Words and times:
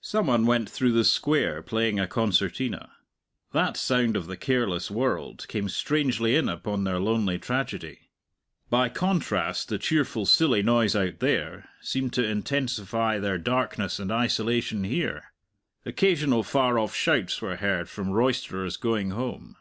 Some 0.00 0.26
one 0.26 0.44
went 0.44 0.68
through 0.68 0.90
the 0.90 1.04
Square 1.04 1.62
playing 1.62 2.00
a 2.00 2.08
concertina. 2.08 2.90
That 3.52 3.76
sound 3.76 4.16
of 4.16 4.26
the 4.26 4.36
careless 4.36 4.90
world 4.90 5.46
came 5.46 5.68
strangely 5.68 6.34
in 6.34 6.48
upon 6.48 6.82
their 6.82 6.98
lonely 6.98 7.38
tragedy. 7.38 8.10
By 8.70 8.88
contrast 8.88 9.68
the 9.68 9.78
cheerful, 9.78 10.26
silly 10.26 10.64
noise 10.64 10.96
out 10.96 11.20
there 11.20 11.68
seemed 11.80 12.12
to 12.14 12.26
intensify 12.28 13.20
their 13.20 13.38
darkness 13.38 14.00
and 14.00 14.10
isolation 14.10 14.82
here. 14.82 15.32
Occasional 15.86 16.42
far 16.42 16.76
off 16.76 16.92
shouts 16.92 17.40
were 17.40 17.54
heard 17.54 17.88
from 17.88 18.10
roisterers 18.10 18.76
going 18.76 19.10
home. 19.10 19.54